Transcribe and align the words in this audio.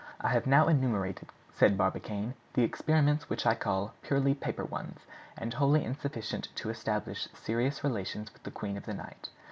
"I 0.19 0.29
have 0.29 0.47
now 0.47 0.67
enumerated," 0.67 1.29
said 1.53 1.77
Barbicane, 1.77 2.33
"the 2.55 2.63
experiments 2.63 3.29
which 3.29 3.45
I 3.45 3.53
call 3.53 3.93
purely 4.01 4.33
paper 4.33 4.65
ones, 4.65 5.01
and 5.37 5.53
wholly 5.53 5.83
insufficient 5.85 6.47
to 6.55 6.71
establish 6.71 7.29
serious 7.35 7.83
relations 7.83 8.33
with 8.33 8.41
the 8.41 8.49
Queen 8.49 8.77
of 8.77 8.87
the 8.87 8.95
Night. 8.95 9.29